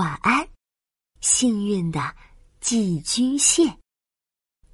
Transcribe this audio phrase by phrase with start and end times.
[0.00, 0.48] 晚安，
[1.20, 2.00] 幸运的
[2.58, 3.64] 寄居蟹。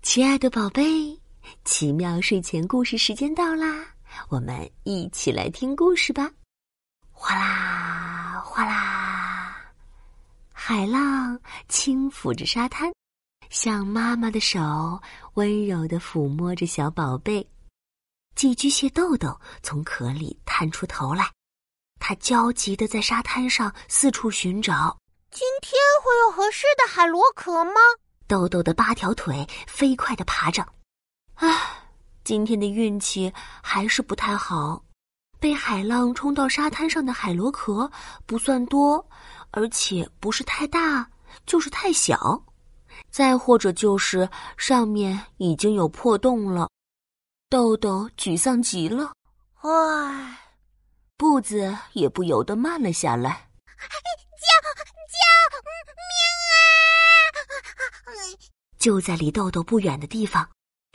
[0.01, 1.21] 亲爱的宝贝，
[1.65, 3.85] 奇妙睡前故事时间到啦，
[4.29, 6.31] 我们一起来听故事吧。
[7.11, 9.57] 哗啦哗啦，
[10.53, 11.37] 海浪
[11.69, 12.93] 轻抚着沙滩，
[13.51, 15.03] 像妈妈的手
[15.35, 17.45] 温柔的抚摸着小宝贝。
[18.37, 21.29] 寄居蟹豆豆从壳里探出头来，
[21.99, 24.97] 它焦急的在沙滩上四处寻找。
[25.39, 27.73] 今天会有合适的海螺壳吗？
[28.27, 30.67] 豆豆的八条腿飞快的爬着。
[31.35, 31.55] 唉，
[32.25, 33.31] 今天的运气
[33.63, 34.83] 还是不太好。
[35.39, 37.91] 被海浪冲到沙滩上的海螺壳
[38.25, 39.07] 不算多，
[39.51, 41.07] 而且不是太大，
[41.45, 42.43] 就是太小，
[43.11, 44.27] 再或者就是
[44.57, 46.71] 上面已经有破洞了。
[47.51, 49.13] 豆豆沮丧极了，
[49.61, 50.39] 唉，
[51.19, 53.46] 步子也不由得慢了下来。
[58.87, 60.49] 就在离豆豆不远的地方，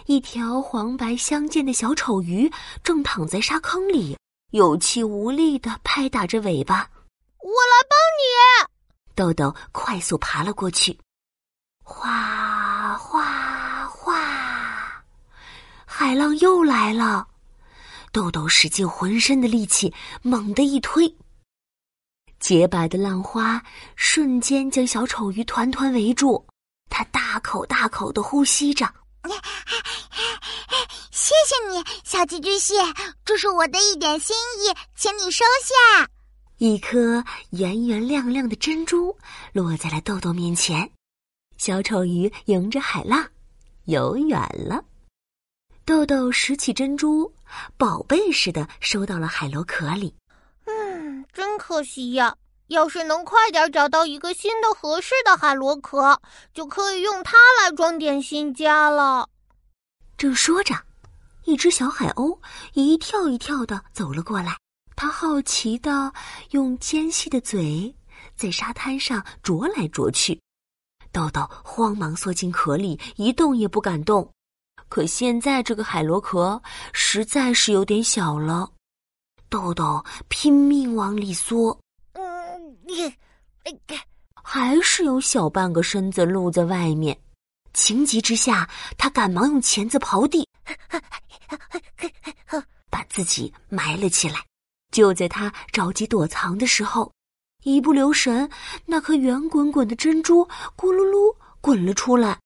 [0.05, 2.49] 一条黄白相间的小丑鱼
[2.81, 4.17] 正躺在沙坑里，
[4.51, 6.89] 有气无力的拍打着尾巴。
[7.39, 8.71] 我来帮你！
[9.13, 10.97] 豆豆快速爬了过去，
[11.83, 15.03] 哗哗哗，
[15.85, 17.27] 海浪又来了。
[18.13, 21.13] 豆豆使尽浑身的力气，猛地一推。
[22.39, 23.61] 洁白的浪花
[23.97, 26.47] 瞬间将小丑鱼团团围住，
[26.91, 28.85] 它大口大口的呼吸着。
[31.09, 32.75] 谢谢你，小寄居蟹，
[33.23, 36.07] 这是我的一点心意，请你收下。
[36.57, 39.17] 一颗圆圆亮亮的珍珠
[39.53, 40.91] 落在了豆豆面前，
[41.57, 43.27] 小丑鱼迎着海浪
[43.85, 44.83] 游远了。
[45.85, 47.33] 豆豆拾起珍珠，
[47.77, 50.13] 宝贝似的收到了海螺壳里。
[50.65, 52.35] 嗯，真可惜呀！
[52.71, 56.21] 要是能快点找到一个新的合适的海螺壳，
[56.53, 59.27] 就可以用它来装点新家了。
[60.17, 60.73] 正说着，
[61.43, 62.39] 一只小海鸥
[62.73, 64.57] 一跳一跳的走了过来，
[64.95, 66.13] 它好奇的
[66.51, 67.93] 用尖细的嘴
[68.37, 70.39] 在沙滩上啄来啄去。
[71.11, 74.31] 豆豆慌忙缩进壳里，一动也不敢动。
[74.87, 76.61] 可现在这个海螺壳
[76.93, 78.69] 实在是有点小了，
[79.49, 81.77] 豆豆拼命往里缩，
[84.43, 87.17] 还是有小半个身子露在外面。
[87.73, 90.45] 情急之下，他赶忙用钳子刨地，
[92.89, 94.43] 把自己埋了起来。
[94.91, 97.13] 就在他着急躲藏的时候，
[97.63, 98.49] 一不留神，
[98.85, 100.45] 那颗圆滚滚的珍珠
[100.75, 102.37] 咕噜噜滚了出来。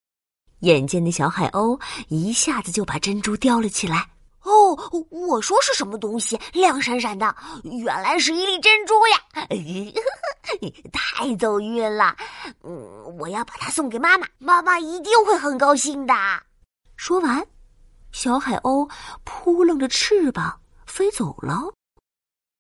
[0.60, 4.08] 眼尖的小海鸥一下子就把珍珠叼了起来。
[4.44, 4.78] 哦，
[5.10, 9.48] 我说是什么东西，亮闪闪的，原来是一粒珍珠呀！
[10.94, 12.16] 太走运了，
[12.64, 16.14] 嗯，我要把它送给妈妈，妈妈一定会很高兴的。
[16.96, 17.46] 说完，
[18.12, 18.90] 小海鸥
[19.24, 21.74] 扑棱着翅膀飞走了。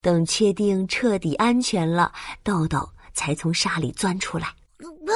[0.01, 2.12] 等确定彻底安全了，
[2.44, 4.47] 豆豆才从沙里钻出来。
[4.47, 5.13] 啊，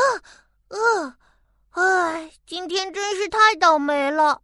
[0.69, 1.15] 啊！
[1.71, 4.41] 唉，今天真是太倒霉了！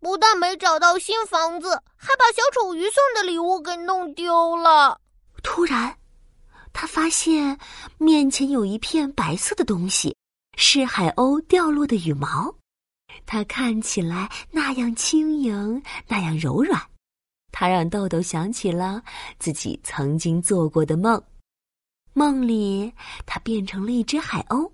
[0.00, 5.00] 不但没找到新房子，还把小丑鱼送的礼物给弄丢了。
[5.42, 5.96] 突然，
[6.80, 7.58] 他发现
[7.98, 10.16] 面前有一片白色的东西，
[10.56, 12.54] 是海鸥掉落的羽毛。
[13.26, 16.80] 它看起来那样轻盈，那样柔软。
[17.50, 19.02] 它让豆豆想起了
[19.40, 21.20] 自己曾经做过的梦。
[22.12, 22.94] 梦里，
[23.26, 24.70] 它变成了一只海鸥。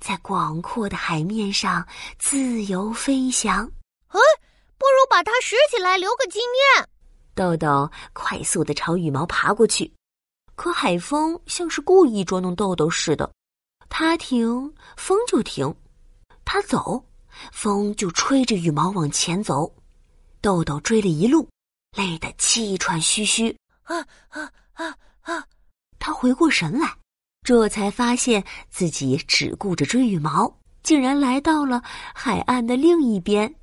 [0.00, 1.86] 在广阔的海面上
[2.18, 3.64] 自由飞翔。
[4.08, 4.18] 哎，
[4.76, 6.88] 不如把它拾起来留个纪念。
[7.36, 9.88] 豆豆快速的朝羽毛爬过去，
[10.58, 13.32] 可海风像是故意捉弄豆豆似的，
[13.88, 15.72] 它停，风就停；
[16.44, 17.00] 它走，
[17.52, 19.72] 风就吹着羽毛往前走。
[20.40, 21.48] 豆豆追了一路，
[21.96, 23.56] 累得气喘吁吁。
[23.84, 25.46] 啊啊啊啊！
[26.00, 26.92] 他回过神来。
[27.44, 30.52] 这才发现自己只顾着追羽毛，
[30.82, 33.54] 竟然来到了海岸的另一边。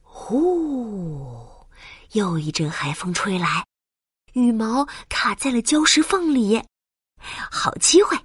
[0.00, 1.46] 呼，
[2.12, 3.66] 又一阵海风吹来，
[4.32, 6.62] 羽毛卡在了礁石缝里。
[7.50, 8.16] 好机会！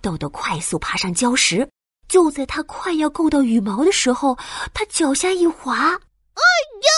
[0.00, 1.68] 豆豆快速爬上礁石。
[2.08, 4.36] 就在他快要够到羽毛的时候，
[4.72, 6.42] 他脚下一滑，哎
[6.72, 6.90] 呦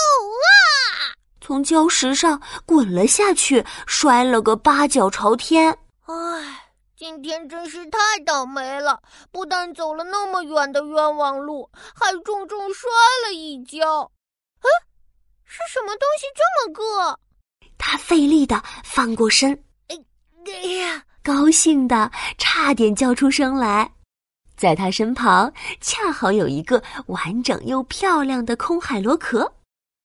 [0.47, 1.15] 啊！
[1.41, 5.77] 从礁石上滚了下去，摔了个八脚朝天。
[6.07, 6.57] 唉。
[6.97, 9.01] 今天真是太倒霉了！
[9.33, 12.91] 不但走了那么远的冤枉路，还重重摔
[13.25, 14.13] 了一跤。
[14.61, 14.69] 哎，
[15.47, 17.17] 是什么东西这么硌？
[17.83, 19.53] 他费力的翻过身。
[19.89, 19.97] 哎，
[20.47, 23.91] 哎呀，高兴的差点叫出声来。
[24.55, 25.51] 在他身旁
[25.81, 29.51] 恰好有一个完整又漂亮的空海螺壳，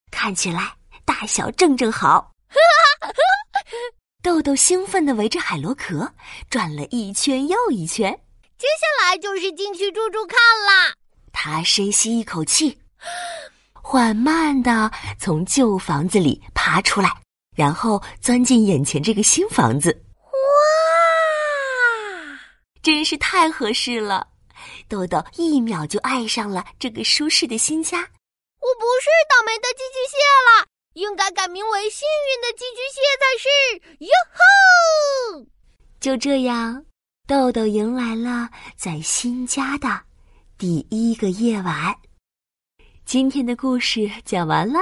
[0.10, 0.74] 看起来
[1.04, 2.32] 大小正正好。
[4.24, 6.14] 豆豆兴奋地围着海螺壳
[6.50, 8.18] 转了一圈又一圈。
[8.58, 10.94] 接下来就是进去住住看啦。
[11.34, 12.80] 他深吸一口气，
[13.74, 14.90] 缓慢地
[15.20, 17.22] 从旧房子里爬出来，
[17.56, 20.04] 然后钻进眼前这个新房子。
[20.22, 20.38] 哇，
[22.84, 24.28] 真是太合适了！
[24.88, 27.98] 豆豆一秒就爱上了这个舒适的新家。
[27.98, 30.68] 我不是倒霉的寄居蟹了。
[30.94, 33.48] 应该改名为幸运的寄居蟹才是。
[34.06, 35.46] 哟吼！
[36.00, 36.86] 就这样，
[37.28, 40.02] 豆豆迎来了在新家的
[40.58, 41.94] 第一个夜晚。
[43.04, 44.80] 今天的故事讲完了，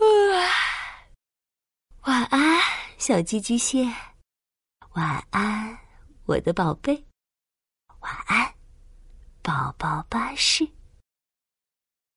[2.04, 2.60] 晚安，
[2.96, 3.84] 小寄居蟹。
[4.94, 5.78] 晚安，
[6.24, 7.04] 我的宝贝。
[8.00, 8.54] 晚安，
[9.42, 10.66] 宝宝巴士。